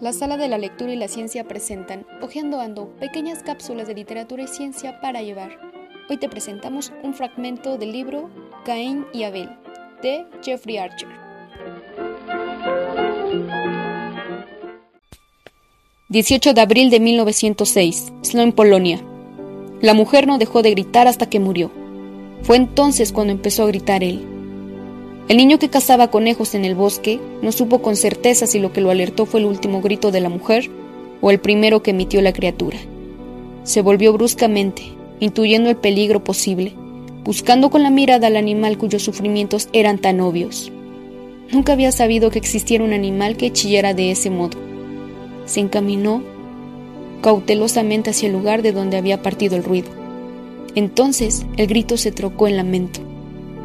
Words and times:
La 0.00 0.12
Sala 0.12 0.36
de 0.36 0.46
la 0.46 0.58
Lectura 0.58 0.92
y 0.92 0.96
la 0.96 1.08
Ciencia 1.08 1.42
presentan 1.42 2.06
Ojeando 2.22 2.60
Ando, 2.60 2.94
pequeñas 3.00 3.42
cápsulas 3.42 3.88
de 3.88 3.94
literatura 3.94 4.44
y 4.44 4.46
ciencia 4.46 5.00
para 5.00 5.22
llevar. 5.22 5.58
Hoy 6.08 6.18
te 6.18 6.28
presentamos 6.28 6.92
un 7.02 7.14
fragmento 7.14 7.78
del 7.78 7.90
libro 7.90 8.30
Caín 8.64 9.06
y 9.12 9.24
Abel, 9.24 9.50
de 10.00 10.24
Jeffrey 10.40 10.76
Archer. 10.76 11.08
18 16.10 16.54
de 16.54 16.60
abril 16.60 16.90
de 16.90 17.00
1906, 17.00 18.12
Sloan, 18.22 18.52
Polonia. 18.52 19.04
La 19.80 19.94
mujer 19.94 20.28
no 20.28 20.38
dejó 20.38 20.62
de 20.62 20.70
gritar 20.70 21.08
hasta 21.08 21.28
que 21.28 21.40
murió. 21.40 21.72
Fue 22.42 22.56
entonces 22.56 23.12
cuando 23.12 23.32
empezó 23.32 23.64
a 23.64 23.66
gritar 23.66 24.04
él. 24.04 24.37
El 25.28 25.36
niño 25.36 25.58
que 25.58 25.68
cazaba 25.68 26.10
conejos 26.10 26.54
en 26.54 26.64
el 26.64 26.74
bosque 26.74 27.20
no 27.42 27.52
supo 27.52 27.82
con 27.82 27.96
certeza 27.96 28.46
si 28.46 28.58
lo 28.58 28.72
que 28.72 28.80
lo 28.80 28.90
alertó 28.90 29.26
fue 29.26 29.40
el 29.40 29.46
último 29.46 29.82
grito 29.82 30.10
de 30.10 30.20
la 30.20 30.30
mujer 30.30 30.70
o 31.20 31.30
el 31.30 31.38
primero 31.38 31.82
que 31.82 31.90
emitió 31.90 32.22
la 32.22 32.32
criatura. 32.32 32.78
Se 33.62 33.82
volvió 33.82 34.14
bruscamente, 34.14 34.84
intuyendo 35.20 35.68
el 35.68 35.76
peligro 35.76 36.24
posible, 36.24 36.72
buscando 37.24 37.68
con 37.68 37.82
la 37.82 37.90
mirada 37.90 38.28
al 38.28 38.36
animal 38.36 38.78
cuyos 38.78 39.02
sufrimientos 39.02 39.68
eran 39.74 39.98
tan 39.98 40.22
obvios. 40.22 40.72
Nunca 41.52 41.74
había 41.74 41.92
sabido 41.92 42.30
que 42.30 42.38
existiera 42.38 42.82
un 42.82 42.94
animal 42.94 43.36
que 43.36 43.52
chillara 43.52 43.92
de 43.92 44.10
ese 44.10 44.30
modo. 44.30 44.56
Se 45.44 45.60
encaminó 45.60 46.22
cautelosamente 47.20 48.10
hacia 48.10 48.28
el 48.28 48.32
lugar 48.32 48.62
de 48.62 48.72
donde 48.72 48.96
había 48.96 49.20
partido 49.20 49.56
el 49.56 49.64
ruido. 49.64 49.90
Entonces 50.74 51.44
el 51.58 51.66
grito 51.66 51.98
se 51.98 52.12
trocó 52.12 52.48
en 52.48 52.56
lamento 52.56 53.07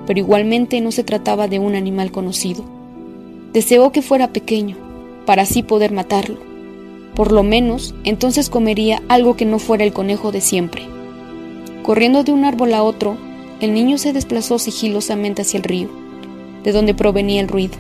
pero 0.06 0.20
igualmente 0.20 0.82
no 0.82 0.92
se 0.92 1.04
trataba 1.04 1.48
de 1.48 1.60
un 1.60 1.76
animal 1.76 2.12
conocido. 2.12 2.64
Deseó 3.54 3.92
que 3.92 4.02
fuera 4.02 4.34
pequeño, 4.34 4.78
para 5.26 5.44
así 5.44 5.64
poder 5.64 5.92
matarlo. 5.92 6.38
Por 7.16 7.32
lo 7.32 7.44
menos, 7.44 7.94
entonces 8.04 8.50
comería 8.50 9.02
algo 9.08 9.36
que 9.36 9.46
no 9.46 9.60
fuera 9.60 9.84
el 9.84 9.94
conejo 9.94 10.32
de 10.32 10.42
siempre. 10.42 10.84
Corriendo 11.84 12.24
de 12.24 12.32
un 12.32 12.46
árbol 12.46 12.74
a 12.74 12.84
otro, 12.84 13.18
el 13.60 13.74
niño 13.74 13.98
se 13.98 14.14
desplazó 14.14 14.58
sigilosamente 14.58 15.44
hacia 15.44 15.58
el 15.58 15.64
río, 15.64 15.90
de 16.64 16.72
donde 16.72 16.94
provenía 16.94 17.42
el 17.42 17.48
ruido. 17.48 17.76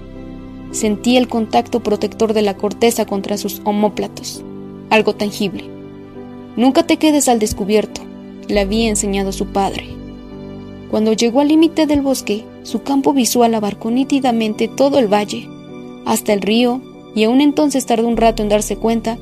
Sentía 0.71 1.19
el 1.19 1.27
contacto 1.27 1.81
protector 1.81 2.33
de 2.33 2.41
la 2.41 2.55
corteza 2.55 3.05
contra 3.05 3.37
sus 3.37 3.61
homóplatos, 3.63 4.43
algo 4.89 5.15
tangible. 5.15 5.65
Nunca 6.55 6.83
te 6.85 6.97
quedes 6.97 7.27
al 7.27 7.39
descubierto, 7.39 8.01
le 8.47 8.59
había 8.59 8.89
enseñado 8.89 9.31
su 9.31 9.47
padre. 9.47 10.02
Cuando 10.93 11.13
llegó 11.13 11.39
al 11.39 11.47
límite 11.47 11.87
del 11.87 12.01
bosque, 12.01 12.45
su 12.61 12.83
campo 12.83 13.13
visual 13.13 13.55
abarcó 13.55 13.89
nítidamente 13.89 14.67
todo 14.67 14.99
el 14.99 15.11
valle, 15.11 15.49
hasta 16.05 16.33
el 16.33 16.41
río, 16.41 16.81
y 17.15 17.23
aún 17.23 17.41
entonces 17.41 17.87
tardó 17.87 18.07
un 18.07 18.15
rato 18.15 18.43
en 18.43 18.49
darse 18.49 18.75
cuenta 18.75 19.17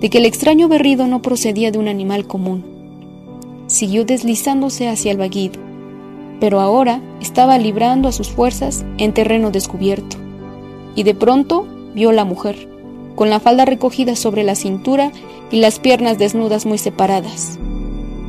de 0.00 0.08
que 0.08 0.16
el 0.16 0.24
extraño 0.24 0.66
berrido 0.66 1.06
no 1.08 1.20
procedía 1.20 1.70
de 1.70 1.78
un 1.78 1.88
animal 1.88 2.26
común. 2.26 2.64
Siguió 3.66 4.06
deslizándose 4.06 4.88
hacia 4.88 5.12
el 5.12 5.18
vaguido, 5.18 5.60
pero 6.40 6.58
ahora 6.58 7.02
estaba 7.20 7.58
librando 7.58 8.08
a 8.08 8.12
sus 8.12 8.30
fuerzas 8.30 8.86
en 8.96 9.12
terreno 9.12 9.50
descubierto, 9.50 10.16
y 10.94 11.02
de 11.02 11.14
pronto 11.14 11.66
vio 11.94 12.08
a 12.08 12.14
la 12.14 12.24
mujer, 12.24 12.66
con 13.14 13.28
la 13.28 13.40
falda 13.40 13.66
recogida 13.66 14.16
sobre 14.16 14.42
la 14.42 14.54
cintura 14.54 15.12
y 15.50 15.60
las 15.60 15.80
piernas 15.80 16.16
desnudas 16.16 16.64
muy 16.64 16.78
separadas. 16.78 17.58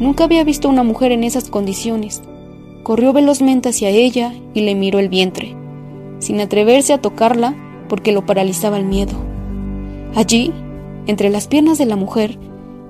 Nunca 0.01 0.25
había 0.25 0.43
visto 0.43 0.67
una 0.67 0.83
mujer 0.83 1.13
en 1.13 1.23
esas 1.23 1.49
condiciones, 1.49 2.21
Corrió 2.83 3.13
velozmente 3.13 3.69
hacia 3.69 3.89
ella 3.89 4.33
y 4.53 4.61
le 4.61 4.75
miró 4.75 4.99
el 4.99 5.09
vientre, 5.09 5.55
sin 6.19 6.39
atreverse 6.39 6.93
a 6.93 7.01
tocarla 7.01 7.55
porque 7.87 8.11
lo 8.11 8.25
paralizaba 8.25 8.77
el 8.77 8.85
miedo. 8.85 9.13
Allí, 10.15 10.51
entre 11.07 11.29
las 11.29 11.47
piernas 11.47 11.77
de 11.77 11.85
la 11.85 11.95
mujer, 11.95 12.37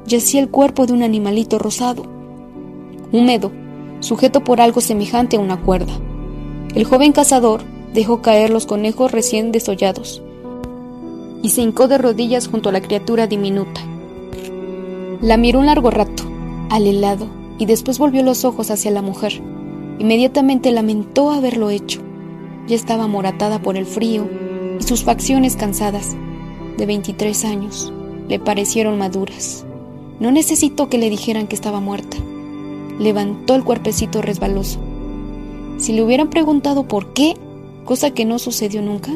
yacía 0.06 0.42
el 0.42 0.50
cuerpo 0.50 0.86
de 0.86 0.94
un 0.94 1.04
animalito 1.04 1.60
rosado, 1.60 2.04
húmedo, 3.12 3.52
sujeto 4.00 4.44
por 4.44 4.62
algo 4.62 4.82
semejante 4.82 5.38
a 5.38 5.40
una 5.40 5.62
cuerda. 5.62 5.94
El 6.74 6.86
joven 6.86 7.12
cazador 7.12 7.62
dejó 7.94 8.22
caer 8.22 8.50
los 8.50 8.66
conejos 8.66 9.12
recién 9.12 9.52
desollados 9.52 10.24
y 11.44 11.50
se 11.50 11.62
hincó 11.62 11.88
de 11.88 11.98
rodillas 11.98 12.48
junto 12.48 12.70
a 12.70 12.72
la 12.72 12.82
criatura 12.82 13.28
diminuta. 13.28 13.82
La 15.22 15.38
miró 15.38 15.60
un 15.60 15.66
largo 15.66 15.92
rato, 15.92 16.24
al 16.70 16.88
helado, 16.88 17.28
y 17.58 17.66
después 17.66 18.00
volvió 18.00 18.24
los 18.24 18.46
ojos 18.46 18.72
hacia 18.72 18.92
la 18.92 19.02
mujer. 19.02 19.42
Inmediatamente 20.02 20.72
lamentó 20.72 21.30
haberlo 21.30 21.70
hecho. 21.70 22.02
Ya 22.68 22.76
estaba 22.76 23.06
moratada 23.06 23.62
por 23.62 23.78
el 23.78 23.86
frío 23.86 24.28
y 24.80 24.82
sus 24.82 25.04
facciones 25.04 25.56
cansadas, 25.56 26.16
de 26.80 26.88
23 26.88 27.46
años, 27.46 27.94
le 28.28 28.40
parecieron 28.40 28.98
maduras. 28.98 29.64
No 30.20 30.32
necesitó 30.32 30.90
que 30.90 30.98
le 30.98 31.12
dijeran 31.12 31.46
que 31.46 31.54
estaba 31.54 31.82
muerta. 31.82 32.18
Levantó 32.98 33.54
el 33.54 33.64
cuerpecito 33.64 34.24
resbaloso. 34.24 34.80
Si 35.78 35.94
le 35.94 36.02
hubieran 36.02 36.32
preguntado 36.32 36.88
por 36.88 37.14
qué, 37.14 37.36
cosa 37.86 38.10
que 38.10 38.26
no 38.26 38.40
sucedió 38.40 38.82
nunca, 38.82 39.12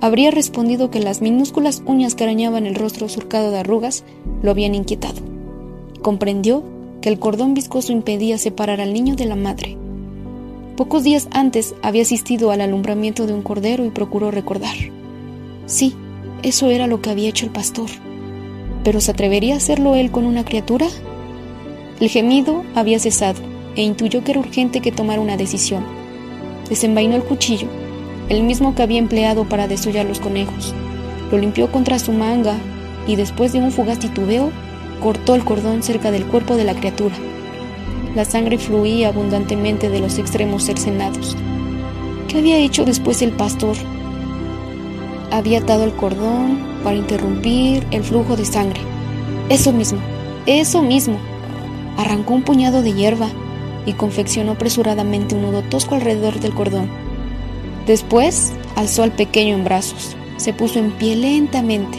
habría 0.00 0.30
respondido 0.30 0.90
que 0.90 1.00
las 1.00 1.20
minúsculas 1.20 1.82
uñas 1.84 2.14
que 2.14 2.24
arañaban 2.24 2.64
el 2.64 2.76
rostro 2.76 3.10
surcado 3.10 3.50
de 3.50 3.58
arrugas 3.58 4.04
lo 4.42 4.52
habían 4.52 4.74
inquietado. 4.74 5.20
Comprendió 6.00 6.62
que 7.02 7.10
el 7.10 7.18
cordón 7.18 7.52
viscoso 7.52 7.92
impedía 7.92 8.38
separar 8.38 8.80
al 8.80 8.94
niño 8.94 9.16
de 9.16 9.26
la 9.26 9.36
madre 9.36 9.83
Pocos 10.76 11.04
días 11.04 11.28
antes 11.30 11.76
había 11.82 12.02
asistido 12.02 12.50
al 12.50 12.60
alumbramiento 12.60 13.28
de 13.28 13.32
un 13.32 13.42
cordero 13.42 13.84
y 13.84 13.90
procuró 13.90 14.32
recordar. 14.32 14.74
Sí, 15.66 15.94
eso 16.42 16.68
era 16.68 16.88
lo 16.88 17.00
que 17.00 17.10
había 17.10 17.28
hecho 17.28 17.46
el 17.46 17.52
pastor. 17.52 17.88
¿Pero 18.82 19.00
se 19.00 19.12
atrevería 19.12 19.54
a 19.54 19.58
hacerlo 19.58 19.94
él 19.94 20.10
con 20.10 20.26
una 20.26 20.44
criatura? 20.44 20.88
El 22.00 22.08
gemido 22.08 22.64
había 22.74 22.98
cesado 22.98 23.40
e 23.76 23.82
intuyó 23.82 24.24
que 24.24 24.32
era 24.32 24.40
urgente 24.40 24.80
que 24.80 24.90
tomara 24.90 25.20
una 25.20 25.36
decisión. 25.36 25.84
Desenvainó 26.68 27.14
el 27.14 27.22
cuchillo, 27.22 27.68
el 28.28 28.42
mismo 28.42 28.74
que 28.74 28.82
había 28.82 28.98
empleado 28.98 29.48
para 29.48 29.68
desollar 29.68 30.06
los 30.06 30.18
conejos. 30.18 30.74
Lo 31.30 31.38
limpió 31.38 31.70
contra 31.70 32.00
su 32.00 32.10
manga 32.10 32.56
y 33.06 33.14
después 33.14 33.52
de 33.52 33.60
un 33.60 33.70
fugaz 33.70 34.00
titubeo, 34.00 34.50
cortó 35.00 35.36
el 35.36 35.44
cordón 35.44 35.84
cerca 35.84 36.10
del 36.10 36.26
cuerpo 36.26 36.56
de 36.56 36.64
la 36.64 36.74
criatura. 36.74 37.14
La 38.14 38.24
sangre 38.24 38.58
fluía 38.58 39.08
abundantemente 39.08 39.90
de 39.90 39.98
los 39.98 40.18
extremos 40.18 40.62
cercenados. 40.64 41.36
¿Qué 42.28 42.38
había 42.38 42.58
hecho 42.58 42.84
después 42.84 43.22
el 43.22 43.32
pastor? 43.32 43.76
Había 45.32 45.58
atado 45.58 45.82
el 45.82 45.92
cordón 45.92 46.60
para 46.84 46.94
interrumpir 46.94 47.84
el 47.90 48.04
flujo 48.04 48.36
de 48.36 48.44
sangre. 48.44 48.80
Eso 49.48 49.72
mismo, 49.72 49.98
eso 50.46 50.80
mismo. 50.80 51.18
Arrancó 51.96 52.34
un 52.34 52.42
puñado 52.42 52.82
de 52.82 52.92
hierba 52.92 53.26
y 53.84 53.94
confeccionó 53.94 54.52
apresuradamente 54.52 55.34
un 55.34 55.42
nudo 55.42 55.62
tosco 55.62 55.96
alrededor 55.96 56.38
del 56.38 56.54
cordón. 56.54 56.88
Después 57.84 58.52
alzó 58.76 59.02
al 59.02 59.10
pequeño 59.10 59.56
en 59.56 59.64
brazos, 59.64 60.16
se 60.36 60.52
puso 60.52 60.78
en 60.78 60.92
pie 60.92 61.16
lentamente 61.16 61.98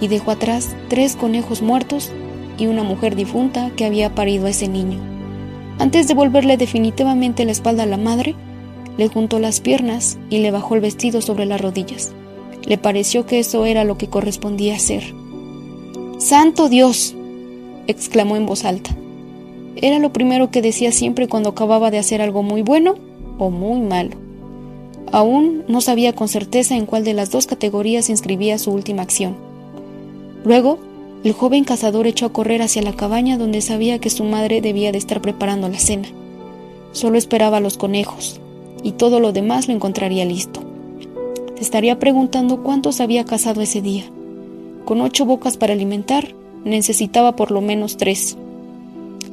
y 0.00 0.08
dejó 0.08 0.30
atrás 0.32 0.76
tres 0.88 1.16
conejos 1.16 1.62
muertos 1.62 2.10
y 2.58 2.66
una 2.66 2.82
mujer 2.82 3.16
difunta 3.16 3.70
que 3.76 3.86
había 3.86 4.14
parido 4.14 4.46
a 4.46 4.50
ese 4.50 4.68
niño. 4.68 5.17
Antes 5.78 6.08
de 6.08 6.14
volverle 6.14 6.56
definitivamente 6.56 7.44
la 7.44 7.52
espalda 7.52 7.84
a 7.84 7.86
la 7.86 7.96
madre, 7.96 8.34
le 8.96 9.08
juntó 9.08 9.38
las 9.38 9.60
piernas 9.60 10.18
y 10.28 10.38
le 10.38 10.50
bajó 10.50 10.74
el 10.74 10.80
vestido 10.80 11.22
sobre 11.22 11.46
las 11.46 11.60
rodillas. 11.60 12.12
Le 12.64 12.78
pareció 12.78 13.26
que 13.26 13.38
eso 13.38 13.64
era 13.64 13.84
lo 13.84 13.96
que 13.96 14.08
correspondía 14.08 14.74
hacer. 14.74 15.04
¡Santo 16.18 16.68
Dios! 16.68 17.14
exclamó 17.86 18.36
en 18.36 18.46
voz 18.46 18.64
alta. 18.64 18.90
Era 19.76 20.00
lo 20.00 20.12
primero 20.12 20.50
que 20.50 20.62
decía 20.62 20.90
siempre 20.90 21.28
cuando 21.28 21.50
acababa 21.50 21.92
de 21.92 21.98
hacer 21.98 22.20
algo 22.20 22.42
muy 22.42 22.62
bueno 22.62 22.96
o 23.38 23.50
muy 23.50 23.80
malo. 23.80 24.16
Aún 25.12 25.64
no 25.68 25.80
sabía 25.80 26.12
con 26.12 26.26
certeza 26.26 26.76
en 26.76 26.84
cuál 26.84 27.04
de 27.04 27.14
las 27.14 27.30
dos 27.30 27.46
categorías 27.46 28.10
inscribía 28.10 28.58
su 28.58 28.72
última 28.72 29.02
acción. 29.02 29.36
Luego 30.44 30.78
el 31.24 31.32
joven 31.32 31.64
cazador 31.64 32.06
echó 32.06 32.26
a 32.26 32.32
correr 32.32 32.62
hacia 32.62 32.82
la 32.82 32.92
cabaña 32.92 33.38
donde 33.38 33.60
sabía 33.60 33.98
que 33.98 34.10
su 34.10 34.24
madre 34.24 34.60
debía 34.60 34.92
de 34.92 34.98
estar 34.98 35.20
preparando 35.20 35.68
la 35.68 35.78
cena. 35.78 36.08
Solo 36.92 37.18
esperaba 37.18 37.56
a 37.56 37.60
los 37.60 37.76
conejos, 37.76 38.40
y 38.82 38.92
todo 38.92 39.18
lo 39.18 39.32
demás 39.32 39.66
lo 39.66 39.74
encontraría 39.74 40.24
listo. 40.24 40.60
Se 41.56 41.62
estaría 41.62 41.98
preguntando 41.98 42.62
cuántos 42.62 43.00
había 43.00 43.24
cazado 43.24 43.60
ese 43.60 43.82
día. 43.82 44.04
Con 44.84 45.00
ocho 45.00 45.24
bocas 45.24 45.56
para 45.56 45.72
alimentar, 45.72 46.34
necesitaba 46.64 47.34
por 47.34 47.50
lo 47.50 47.60
menos 47.60 47.96
tres. 47.96 48.36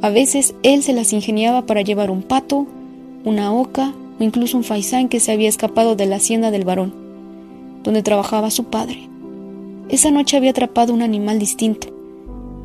A 0.02 0.10
veces 0.10 0.56
él 0.64 0.82
se 0.82 0.94
las 0.94 1.14
ingeniaba 1.14 1.66
para 1.68 1.82
llevar 1.82 2.10
un 2.10 2.24
pato, 2.24 2.66
una 3.24 3.54
oca 3.54 3.94
o 4.20 4.24
incluso 4.24 4.58
un 4.58 4.64
faisán 4.64 5.08
que 5.08 5.20
se 5.20 5.32
había 5.32 5.50
escapado 5.50 5.96
de 5.96 6.08
la 6.08 6.16
hacienda 6.18 6.50
del 6.50 6.66
varón, 6.66 6.94
donde 7.84 8.02
trabajaba 8.02 8.50
su 8.50 8.66
padre. 8.66 9.08
Esa 9.88 10.10
noche 10.10 10.36
había 10.36 10.50
atrapado 10.50 10.94
un 10.94 11.04
animal 11.04 11.38
distinto, 11.38 11.88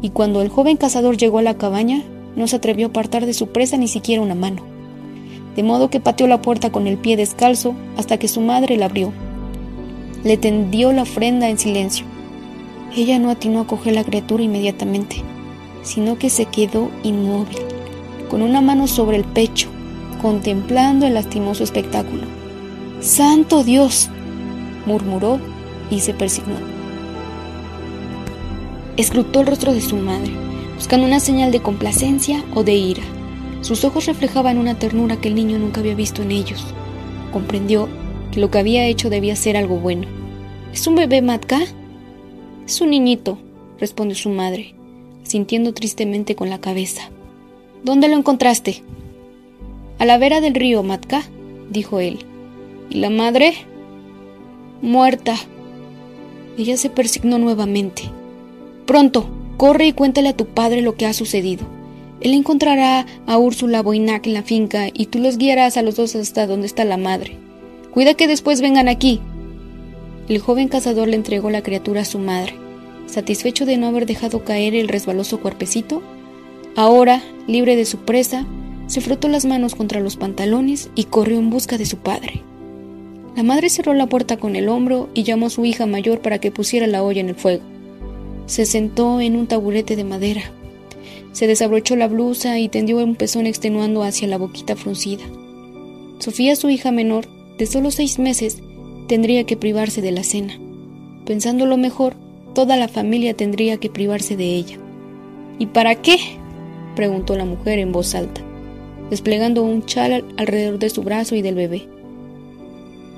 y 0.00 0.08
cuando 0.08 0.40
el 0.40 0.48
joven 0.48 0.78
cazador 0.78 1.18
llegó 1.18 1.38
a 1.38 1.42
la 1.42 1.58
cabaña, 1.58 2.02
no 2.34 2.48
se 2.48 2.56
atrevió 2.56 2.86
a 2.86 2.88
apartar 2.90 3.26
de 3.26 3.34
su 3.34 3.48
presa 3.48 3.76
ni 3.76 3.88
siquiera 3.88 4.22
una 4.22 4.34
mano, 4.34 4.62
de 5.54 5.62
modo 5.62 5.90
que 5.90 6.00
pateó 6.00 6.26
la 6.26 6.40
puerta 6.40 6.72
con 6.72 6.86
el 6.86 6.96
pie 6.96 7.18
descalzo 7.18 7.74
hasta 7.98 8.16
que 8.16 8.26
su 8.26 8.40
madre 8.40 8.78
la 8.78 8.86
abrió. 8.86 9.12
Le 10.24 10.38
tendió 10.38 10.92
la 10.92 11.02
ofrenda 11.02 11.50
en 11.50 11.58
silencio. 11.58 12.06
Ella 12.96 13.18
no 13.18 13.28
atinó 13.28 13.60
a 13.60 13.66
coger 13.66 13.94
la 13.94 14.04
criatura 14.04 14.42
inmediatamente, 14.42 15.16
sino 15.82 16.18
que 16.18 16.30
se 16.30 16.46
quedó 16.46 16.90
inmóvil, 17.02 17.58
con 18.30 18.40
una 18.40 18.62
mano 18.62 18.86
sobre 18.86 19.18
el 19.18 19.24
pecho, 19.24 19.68
contemplando 20.22 21.06
el 21.06 21.14
lastimoso 21.14 21.64
espectáculo. 21.64 22.22
¡Santo 23.00 23.62
Dios! 23.62 24.08
murmuró 24.86 25.38
y 25.90 26.00
se 26.00 26.14
persignó. 26.14 26.79
Escrutó 28.96 29.40
el 29.40 29.46
rostro 29.46 29.72
de 29.72 29.80
su 29.80 29.96
madre, 29.96 30.32
buscando 30.76 31.06
una 31.06 31.20
señal 31.20 31.52
de 31.52 31.60
complacencia 31.60 32.44
o 32.54 32.64
de 32.64 32.74
ira. 32.74 33.02
Sus 33.62 33.84
ojos 33.84 34.06
reflejaban 34.06 34.58
una 34.58 34.78
ternura 34.78 35.16
que 35.16 35.28
el 35.28 35.34
niño 35.34 35.58
nunca 35.58 35.80
había 35.80 35.94
visto 35.94 36.22
en 36.22 36.32
ellos. 36.32 36.64
Comprendió 37.32 37.88
que 38.32 38.40
lo 38.40 38.50
que 38.50 38.58
había 38.58 38.86
hecho 38.86 39.10
debía 39.10 39.36
ser 39.36 39.56
algo 39.56 39.76
bueno. 39.76 40.06
¿Es 40.72 40.86
un 40.86 40.94
bebé 40.94 41.22
Matka? 41.22 41.60
Es 42.66 42.80
un 42.80 42.90
niñito, 42.90 43.38
respondió 43.78 44.16
su 44.16 44.30
madre, 44.30 44.74
sintiendo 45.22 45.74
tristemente 45.74 46.34
con 46.36 46.50
la 46.50 46.60
cabeza. 46.60 47.10
¿Dónde 47.82 48.08
lo 48.08 48.16
encontraste? 48.16 48.82
A 49.98 50.04
la 50.04 50.18
vera 50.18 50.40
del 50.40 50.54
río, 50.54 50.82
Matka, 50.82 51.22
dijo 51.70 52.00
él. 52.00 52.20
¿Y 52.88 52.98
la 52.98 53.10
madre? 53.10 53.54
Muerta. 54.82 55.36
Ella 56.56 56.76
se 56.76 56.90
persignó 56.90 57.38
nuevamente. 57.38 58.04
Pronto, 58.90 59.30
corre 59.56 59.86
y 59.86 59.92
cuéntale 59.92 60.30
a 60.30 60.36
tu 60.36 60.46
padre 60.46 60.82
lo 60.82 60.96
que 60.96 61.06
ha 61.06 61.12
sucedido. 61.12 61.64
Él 62.20 62.34
encontrará 62.34 63.06
a 63.24 63.38
Úrsula 63.38 63.82
Boinac 63.82 64.26
en 64.26 64.34
la 64.34 64.42
finca 64.42 64.88
y 64.92 65.06
tú 65.06 65.20
los 65.20 65.38
guiarás 65.38 65.76
a 65.76 65.82
los 65.82 65.94
dos 65.94 66.16
hasta 66.16 66.48
donde 66.48 66.66
está 66.66 66.84
la 66.84 66.96
madre. 66.96 67.38
Cuida 67.92 68.14
que 68.14 68.26
después 68.26 68.60
vengan 68.60 68.88
aquí. 68.88 69.20
El 70.28 70.40
joven 70.40 70.66
cazador 70.66 71.06
le 71.06 71.14
entregó 71.14 71.50
la 71.50 71.62
criatura 71.62 72.00
a 72.00 72.04
su 72.04 72.18
madre. 72.18 72.54
Satisfecho 73.06 73.64
de 73.64 73.76
no 73.76 73.86
haber 73.86 74.06
dejado 74.06 74.42
caer 74.42 74.74
el 74.74 74.88
resbaloso 74.88 75.38
cuerpecito, 75.38 76.02
ahora, 76.74 77.22
libre 77.46 77.76
de 77.76 77.84
su 77.84 77.98
presa, 77.98 78.44
se 78.88 79.00
frotó 79.00 79.28
las 79.28 79.44
manos 79.44 79.76
contra 79.76 80.00
los 80.00 80.16
pantalones 80.16 80.90
y 80.96 81.04
corrió 81.04 81.38
en 81.38 81.50
busca 81.50 81.78
de 81.78 81.86
su 81.86 81.98
padre. 81.98 82.42
La 83.36 83.44
madre 83.44 83.70
cerró 83.70 83.94
la 83.94 84.08
puerta 84.08 84.36
con 84.36 84.56
el 84.56 84.68
hombro 84.68 85.10
y 85.14 85.22
llamó 85.22 85.46
a 85.46 85.50
su 85.50 85.64
hija 85.64 85.86
mayor 85.86 86.22
para 86.22 86.40
que 86.40 86.50
pusiera 86.50 86.88
la 86.88 87.04
olla 87.04 87.20
en 87.20 87.28
el 87.28 87.36
fuego. 87.36 87.62
Se 88.50 88.66
sentó 88.66 89.20
en 89.20 89.36
un 89.36 89.46
taburete 89.46 89.94
de 89.94 90.02
madera. 90.02 90.42
Se 91.30 91.46
desabrochó 91.46 91.94
la 91.94 92.08
blusa 92.08 92.58
y 92.58 92.68
tendió 92.68 92.98
un 92.98 93.14
pezón 93.14 93.46
extenuando 93.46 94.02
hacia 94.02 94.26
la 94.26 94.38
boquita 94.38 94.74
fruncida. 94.74 95.22
Sofía, 96.18 96.56
su 96.56 96.68
hija 96.68 96.90
menor, 96.90 97.28
de 97.58 97.66
solo 97.66 97.92
seis 97.92 98.18
meses, 98.18 98.58
tendría 99.06 99.44
que 99.44 99.56
privarse 99.56 100.02
de 100.02 100.10
la 100.10 100.24
cena. 100.24 100.58
Pensándolo 101.26 101.76
mejor, 101.76 102.16
toda 102.52 102.76
la 102.76 102.88
familia 102.88 103.34
tendría 103.34 103.76
que 103.76 103.88
privarse 103.88 104.36
de 104.36 104.56
ella. 104.56 104.78
¿Y 105.60 105.66
para 105.66 105.94
qué? 105.94 106.18
preguntó 106.96 107.36
la 107.36 107.44
mujer 107.44 107.78
en 107.78 107.92
voz 107.92 108.16
alta 108.16 108.42
desplegando 109.10 109.64
un 109.64 109.84
chal 109.84 110.24
alrededor 110.38 110.78
de 110.78 110.88
su 110.88 111.02
brazo 111.02 111.34
y 111.34 111.42
del 111.42 111.56
bebé. 111.56 111.86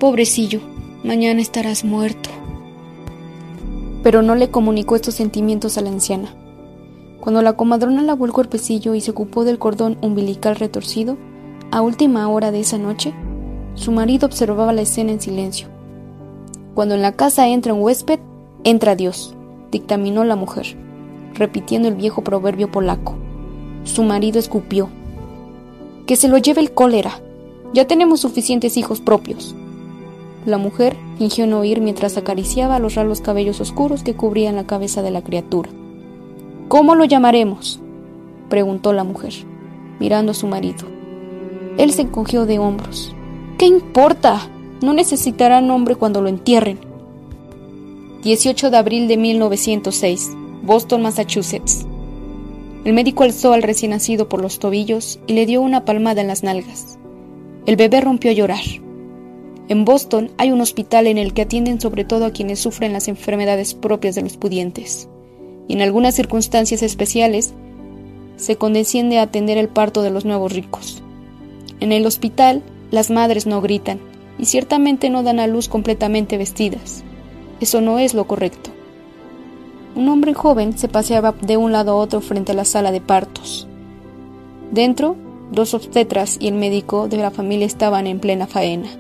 Pobrecillo, 0.00 0.60
mañana 1.04 1.40
estarás 1.40 1.84
muerto. 1.84 2.30
Pero 4.02 4.22
no 4.22 4.34
le 4.34 4.50
comunicó 4.50 4.96
estos 4.96 5.14
sentimientos 5.14 5.78
a 5.78 5.80
la 5.80 5.90
anciana. 5.90 6.34
Cuando 7.20 7.40
la 7.40 7.52
comadrona 7.52 8.02
lavó 8.02 8.26
el 8.26 8.32
cuerpecillo 8.32 8.94
y 8.94 9.00
se 9.00 9.12
ocupó 9.12 9.44
del 9.44 9.58
cordón 9.58 9.96
umbilical 10.02 10.56
retorcido, 10.56 11.16
a 11.70 11.80
última 11.80 12.28
hora 12.28 12.50
de 12.50 12.60
esa 12.60 12.78
noche, 12.78 13.14
su 13.74 13.92
marido 13.92 14.26
observaba 14.26 14.72
la 14.72 14.82
escena 14.82 15.12
en 15.12 15.20
silencio. 15.20 15.68
Cuando 16.74 16.94
en 16.94 17.02
la 17.02 17.12
casa 17.12 17.48
entra 17.48 17.74
un 17.74 17.82
huésped, 17.82 18.18
entra 18.64 18.96
Dios, 18.96 19.34
dictaminó 19.70 20.24
la 20.24 20.36
mujer, 20.36 20.76
repitiendo 21.34 21.88
el 21.88 21.94
viejo 21.94 22.22
proverbio 22.22 22.70
polaco. 22.70 23.14
Su 23.84 24.02
marido 24.02 24.38
escupió, 24.38 24.88
que 26.06 26.16
se 26.16 26.28
lo 26.28 26.38
lleve 26.38 26.60
el 26.60 26.72
cólera. 26.72 27.20
Ya 27.72 27.86
tenemos 27.86 28.20
suficientes 28.20 28.76
hijos 28.76 29.00
propios. 29.00 29.54
La 30.44 30.58
mujer 30.58 30.96
fingió 31.18 31.46
no 31.46 31.60
oír 31.60 31.80
mientras 31.80 32.16
acariciaba 32.16 32.80
los 32.80 32.96
ralos 32.96 33.20
cabellos 33.20 33.60
oscuros 33.60 34.02
que 34.02 34.14
cubrían 34.14 34.56
la 34.56 34.66
cabeza 34.66 35.00
de 35.00 35.12
la 35.12 35.22
criatura. 35.22 35.70
¿Cómo 36.68 36.94
lo 36.94 37.04
llamaremos? 37.04 37.80
preguntó 38.48 38.92
la 38.92 39.04
mujer, 39.04 39.32
mirando 40.00 40.32
a 40.32 40.34
su 40.34 40.46
marido. 40.48 40.86
Él 41.78 41.92
se 41.92 42.02
encogió 42.02 42.44
de 42.44 42.58
hombros. 42.58 43.14
¿Qué 43.56 43.66
importa? 43.66 44.40
No 44.82 44.92
necesitará 44.92 45.60
nombre 45.60 45.94
cuando 45.94 46.20
lo 46.20 46.28
entierren. 46.28 46.80
18 48.24 48.70
de 48.70 48.76
abril 48.76 49.08
de 49.08 49.16
1906, 49.16 50.32
Boston, 50.62 51.02
Massachusetts. 51.02 51.86
El 52.84 52.94
médico 52.94 53.22
alzó 53.22 53.52
al 53.52 53.62
recién 53.62 53.92
nacido 53.92 54.28
por 54.28 54.42
los 54.42 54.58
tobillos 54.58 55.20
y 55.28 55.34
le 55.34 55.46
dio 55.46 55.62
una 55.62 55.84
palmada 55.84 56.20
en 56.20 56.26
las 56.26 56.42
nalgas. 56.42 56.98
El 57.64 57.76
bebé 57.76 58.00
rompió 58.00 58.32
a 58.32 58.34
llorar. 58.34 58.64
En 59.72 59.86
Boston 59.86 60.30
hay 60.36 60.50
un 60.50 60.60
hospital 60.60 61.06
en 61.06 61.16
el 61.16 61.32
que 61.32 61.40
atienden 61.40 61.80
sobre 61.80 62.04
todo 62.04 62.26
a 62.26 62.30
quienes 62.30 62.58
sufren 62.58 62.92
las 62.92 63.08
enfermedades 63.08 63.72
propias 63.72 64.14
de 64.14 64.20
los 64.20 64.36
pudientes, 64.36 65.08
y 65.66 65.72
en 65.72 65.80
algunas 65.80 66.14
circunstancias 66.14 66.82
especiales 66.82 67.54
se 68.36 68.56
condesciende 68.56 69.18
a 69.18 69.22
atender 69.22 69.56
el 69.56 69.70
parto 69.70 70.02
de 70.02 70.10
los 70.10 70.26
nuevos 70.26 70.52
ricos. 70.52 71.02
En 71.80 71.90
el 71.90 72.04
hospital, 72.04 72.62
las 72.90 73.10
madres 73.10 73.46
no 73.46 73.62
gritan, 73.62 73.98
y 74.38 74.44
ciertamente 74.44 75.08
no 75.08 75.22
dan 75.22 75.40
a 75.40 75.46
luz 75.46 75.68
completamente 75.68 76.36
vestidas. 76.36 77.02
Eso 77.58 77.80
no 77.80 77.98
es 77.98 78.12
lo 78.12 78.26
correcto. 78.26 78.68
Un 79.94 80.06
hombre 80.10 80.34
joven 80.34 80.76
se 80.76 80.88
paseaba 80.88 81.34
de 81.40 81.56
un 81.56 81.72
lado 81.72 81.92
a 81.92 81.96
otro 81.96 82.20
frente 82.20 82.52
a 82.52 82.54
la 82.54 82.66
sala 82.66 82.92
de 82.92 83.00
partos. 83.00 83.66
Dentro, 84.70 85.16
dos 85.50 85.72
obstetras 85.72 86.36
y 86.38 86.48
el 86.48 86.56
médico 86.56 87.08
de 87.08 87.16
la 87.16 87.30
familia 87.30 87.64
estaban 87.64 88.06
en 88.06 88.20
plena 88.20 88.46
faena. 88.46 88.98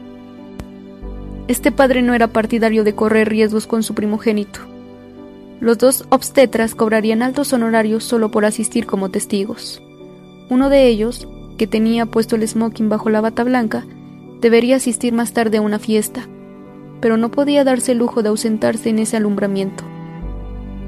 Este 1.48 1.72
padre 1.72 2.02
no 2.02 2.14
era 2.14 2.28
partidario 2.28 2.84
de 2.84 2.94
correr 2.94 3.28
riesgos 3.28 3.66
con 3.66 3.82
su 3.82 3.94
primogénito. 3.94 4.60
Los 5.60 5.78
dos 5.78 6.04
obstetras 6.08 6.74
cobrarían 6.74 7.22
altos 7.22 7.52
honorarios 7.52 8.04
solo 8.04 8.30
por 8.30 8.44
asistir 8.44 8.86
como 8.86 9.10
testigos. 9.10 9.82
Uno 10.48 10.68
de 10.68 10.86
ellos, 10.86 11.28
que 11.58 11.66
tenía 11.66 12.06
puesto 12.06 12.36
el 12.36 12.46
smoking 12.46 12.88
bajo 12.88 13.10
la 13.10 13.20
bata 13.20 13.44
blanca, 13.44 13.84
debería 14.40 14.76
asistir 14.76 15.12
más 15.12 15.32
tarde 15.32 15.58
a 15.58 15.62
una 15.62 15.78
fiesta, 15.78 16.28
pero 17.00 17.16
no 17.16 17.30
podía 17.30 17.64
darse 17.64 17.92
el 17.92 17.98
lujo 17.98 18.22
de 18.22 18.28
ausentarse 18.28 18.90
en 18.90 19.00
ese 19.00 19.16
alumbramiento. 19.16 19.84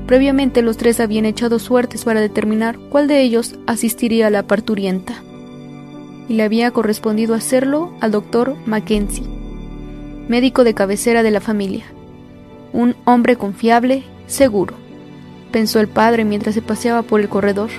Previamente 0.07 0.62
los 0.62 0.76
tres 0.76 1.00
habían 1.00 1.25
echado 1.25 1.59
suertes 1.59 2.05
para 2.05 2.21
determinar 2.21 2.78
cuál 2.90 3.09
de 3.09 3.23
ellos 3.23 3.57
asistiría 3.67 4.28
a 4.28 4.31
la 4.31 4.45
parturienta. 4.45 5.14
Y 6.28 6.35
le 6.35 6.43
había 6.43 6.71
correspondido 6.71 7.35
hacerlo 7.35 7.93
al 8.00 8.11
doctor 8.11 8.57
Mackenzie, 8.67 9.25
médico 10.28 10.64
de 10.64 10.75
cabecera 10.75 11.23
de 11.23 11.31
la 11.31 11.40
familia. 11.40 11.85
Un 12.73 12.97
hombre 13.04 13.37
confiable, 13.37 14.02
seguro, 14.26 14.75
pensó 15.52 15.81
el 15.81 15.88
padre 15.88 16.25
mientras 16.25 16.54
se 16.54 16.62
paseaba 16.62 17.02
por 17.02 17.21
el 17.21 17.28
corredor, 17.28 17.71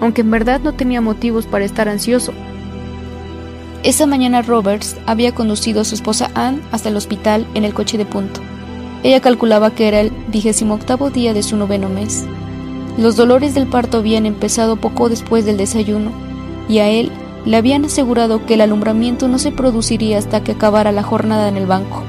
aunque 0.00 0.22
en 0.22 0.30
verdad 0.30 0.60
no 0.60 0.72
tenía 0.72 1.00
motivos 1.00 1.46
para 1.46 1.64
estar 1.64 1.88
ansioso. 1.88 2.32
Esa 3.82 4.06
mañana 4.06 4.42
Roberts 4.42 4.96
había 5.06 5.34
conducido 5.34 5.80
a 5.80 5.84
su 5.84 5.94
esposa 5.94 6.30
Anne 6.34 6.60
hasta 6.70 6.88
el 6.88 6.96
hospital 6.96 7.46
en 7.54 7.64
el 7.64 7.74
coche 7.74 7.98
de 7.98 8.06
punto. 8.06 8.40
Ella 9.02 9.20
calculaba 9.20 9.74
que 9.74 9.88
era 9.88 10.00
el 10.00 10.12
vigésimo 10.28 10.74
octavo 10.74 11.10
día 11.10 11.34
de 11.34 11.42
su 11.42 11.56
noveno 11.56 11.88
mes. 11.88 12.24
Los 12.96 13.16
dolores 13.16 13.54
del 13.54 13.66
parto 13.66 13.98
habían 13.98 14.26
empezado 14.26 14.76
poco 14.76 15.08
después 15.08 15.44
del 15.44 15.56
desayuno, 15.56 16.12
y 16.68 16.78
a 16.78 16.88
él 16.88 17.10
le 17.44 17.56
habían 17.56 17.84
asegurado 17.84 18.46
que 18.46 18.54
el 18.54 18.60
alumbramiento 18.60 19.28
no 19.28 19.38
se 19.38 19.52
produciría 19.52 20.18
hasta 20.18 20.44
que 20.44 20.52
acabara 20.52 20.92
la 20.92 21.02
jornada 21.02 21.48
en 21.48 21.56
el 21.56 21.66
banco. 21.66 22.02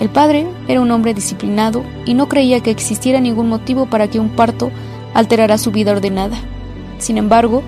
El 0.00 0.08
padre 0.08 0.46
era 0.68 0.80
un 0.80 0.90
hombre 0.90 1.14
disciplinado 1.14 1.82
y 2.04 2.14
no 2.14 2.28
creía 2.28 2.60
que 2.60 2.70
existiera 2.70 3.20
ningún 3.20 3.48
motivo 3.48 3.86
para 3.86 4.08
que 4.08 4.20
un 4.20 4.28
parto 4.28 4.70
alterara 5.14 5.58
su 5.58 5.72
vida 5.72 5.92
ordenada. 5.92 6.36
Sin 6.98 7.18
embargo, 7.18 7.62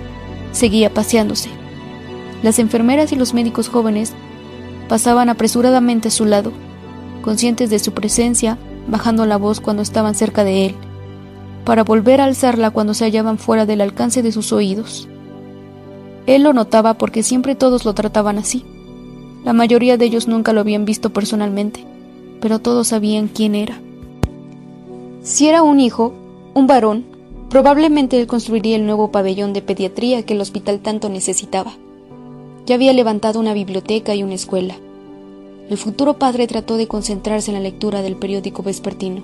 seguía 0.51 0.93
paseándose. 0.93 1.49
Las 2.43 2.59
enfermeras 2.59 3.11
y 3.11 3.15
los 3.15 3.33
médicos 3.33 3.67
jóvenes 3.67 4.13
pasaban 4.87 5.29
apresuradamente 5.29 6.07
a 6.07 6.11
su 6.11 6.25
lado, 6.25 6.53
conscientes 7.21 7.69
de 7.69 7.79
su 7.79 7.93
presencia, 7.93 8.57
bajando 8.87 9.25
la 9.25 9.37
voz 9.37 9.59
cuando 9.59 9.81
estaban 9.81 10.15
cerca 10.15 10.43
de 10.43 10.67
él, 10.67 10.75
para 11.65 11.83
volver 11.83 12.21
a 12.21 12.25
alzarla 12.25 12.71
cuando 12.71 12.93
se 12.93 13.05
hallaban 13.05 13.37
fuera 13.37 13.65
del 13.65 13.81
alcance 13.81 14.21
de 14.21 14.31
sus 14.31 14.53
oídos. 14.53 15.07
Él 16.29 16.43
lo 16.43 16.53
notaba 16.53 16.93
porque 16.93 17.23
siempre 17.23 17.55
todos 17.55 17.85
lo 17.85 17.93
trataban 17.93 18.37
así. 18.37 18.63
La 19.43 19.53
mayoría 19.53 19.97
de 19.97 20.05
ellos 20.05 20.27
nunca 20.27 20.53
lo 20.53 20.61
habían 20.61 20.85
visto 20.85 21.11
personalmente, 21.11 21.83
pero 22.39 22.59
todos 22.59 22.89
sabían 22.89 23.27
quién 23.27 23.55
era. 23.55 23.81
Si 25.21 25.47
era 25.47 25.63
un 25.63 25.79
hijo, 25.79 26.13
un 26.53 26.67
varón, 26.67 27.05
probablemente 27.49 28.19
él 28.19 28.27
construiría 28.27 28.75
el 28.75 28.85
nuevo 28.85 29.11
pabellón 29.11 29.53
de 29.53 29.61
pediatría 29.61 30.23
que 30.23 30.33
el 30.35 30.41
hospital 30.41 30.79
tanto 30.79 31.09
necesitaba. 31.09 31.73
Ya 32.65 32.75
había 32.75 32.93
levantado 32.93 33.39
una 33.39 33.53
biblioteca 33.53 34.13
y 34.13 34.23
una 34.23 34.35
escuela 34.35 34.75
el 35.69 35.77
futuro 35.77 36.17
padre 36.17 36.47
trató 36.47 36.77
de 36.77 36.87
concentrarse 36.87 37.51
en 37.51 37.55
la 37.55 37.61
lectura 37.61 38.01
del 38.01 38.15
periódico 38.15 38.63
vespertino. 38.63 39.21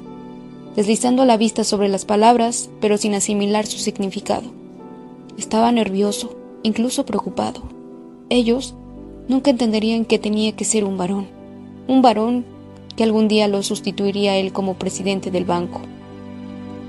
deslizando 0.75 1.23
la 1.23 1.37
vista 1.37 1.63
sobre 1.63 1.87
las 1.87 2.03
palabras, 2.03 2.69
pero 2.81 2.97
sin 2.97 3.15
asimilar 3.15 3.65
su 3.65 3.77
significado. 3.77 4.51
Estaba 5.37 5.71
nervioso, 5.71 6.35
incluso 6.65 7.05
preocupado. 7.05 7.61
Ellos 8.29 8.73
nunca 9.27 9.51
entenderían 9.51 10.03
que 10.03 10.17
tenía 10.17 10.55
que 10.55 10.65
ser 10.65 10.83
un 10.83 10.97
varón, 10.97 11.27
un 11.87 12.01
varón 12.01 12.43
que 12.95 13.03
algún 13.03 13.27
día 13.27 13.47
lo 13.47 13.61
sustituiría 13.61 14.37
él 14.37 14.51
como 14.51 14.73
presidente 14.73 15.29
del 15.29 15.45
banco. 15.45 15.81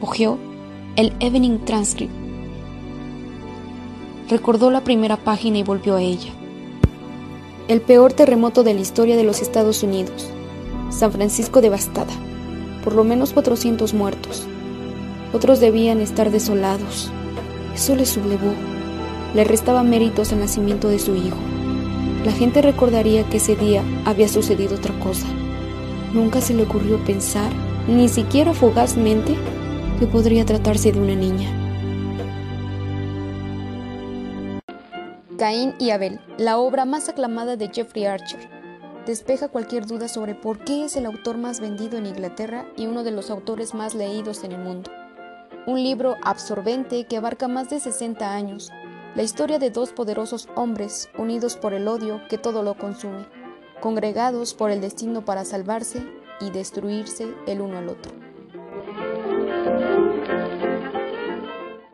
Cogió 0.01 0.39
el 0.97 1.13
Evening 1.21 1.59
Transcript. 1.67 2.15
Recordó 4.31 4.71
la 4.71 4.83
primera 4.83 5.19
página 5.19 5.59
y 5.59 5.63
volvió 5.63 5.97
a 5.97 6.03
ella. 6.03 6.33
El 7.69 7.83
peor 7.83 8.15
terremoto 8.15 8.63
de 8.63 8.73
la 8.73 8.81
historia 8.81 9.15
de 9.15 9.25
los 9.25 9.43
Estados 9.43 9.83
Unidos. 9.83 10.31
San 10.89 11.13
Francisco 11.13 11.61
devastada. 11.61 12.13
Por 12.83 12.95
lo 12.95 13.05
menos 13.05 13.35
400 13.35 13.93
muertos. 13.93 14.47
Otros 15.35 15.61
debían 15.61 16.01
estar 16.01 16.31
desolados. 16.31 17.11
Eso 17.75 17.95
le 17.95 18.07
sublevó. 18.07 18.76
Le 19.37 19.45
restaba 19.45 19.83
méritos 19.83 20.33
al 20.33 20.41
nacimiento 20.41 20.89
de 20.89 20.99
su 20.99 21.15
hijo. 21.15 21.37
La 22.25 22.33
gente 22.33 22.63
recordaría 22.63 23.23
que 23.25 23.37
ese 23.37 23.55
día 23.55 23.83
había 24.07 24.29
sucedido 24.29 24.77
otra 24.77 24.99
cosa. 24.99 25.27
Nunca 26.15 26.41
se 26.41 26.55
le 26.55 26.63
ocurrió 26.63 26.97
pensar, 27.05 27.53
ni 27.87 28.09
siquiera 28.09 28.55
fugazmente, 28.55 29.37
que 29.99 30.07
podría 30.07 30.47
tratarse 30.47 30.91
de 30.91 31.01
una 31.01 31.15
niña. 31.15 31.51
Caín 35.37 35.75
y 35.79 35.91
Abel, 35.91 36.19
la 36.39 36.57
obra 36.57 36.87
más 36.87 37.11
aclamada 37.11 37.57
de 37.57 37.69
Jeffrey 37.69 38.07
Archer, 38.07 38.49
despeja 39.05 39.49
cualquier 39.49 39.85
duda 39.85 40.09
sobre 40.09 40.35
por 40.35 40.61
qué 40.61 40.87
es 40.87 40.97
el 40.97 41.05
autor 41.05 41.37
más 41.37 41.61
vendido 41.61 41.99
en 41.99 42.07
Inglaterra 42.07 42.65
y 42.79 42.87
uno 42.87 43.05
de 43.05 43.11
los 43.11 43.31
autores 43.31 43.75
más 43.75 43.95
leídos 43.95 44.45
en 44.45 44.53
el 44.53 44.61
mundo. 44.61 44.91
Un 45.67 45.83
libro 45.83 46.15
absorbente 46.23 47.05
que 47.05 47.19
abarca 47.19 47.49
más 47.49 47.69
de 47.69 47.81
60 47.81 48.33
años, 48.33 48.73
la 49.17 49.23
historia 49.23 49.59
de 49.59 49.71
dos 49.71 49.93
poderosos 49.93 50.47
hombres 50.57 51.09
unidos 51.17 51.57
por 51.57 51.73
el 51.73 51.89
odio 51.89 52.21
que 52.29 52.37
todo 52.37 52.63
lo 52.63 52.75
consume, 52.75 53.25
congregados 53.81 54.53
por 54.53 54.71
el 54.71 54.83
destino 54.83 55.25
para 55.25 55.47
salvarse 55.47 56.07
y 56.39 56.51
destruirse 56.51 57.35
el 57.47 57.63
uno 57.63 57.79
al 57.79 57.89
otro. 57.89 58.13